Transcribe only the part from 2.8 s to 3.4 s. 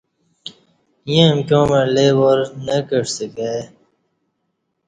کعسی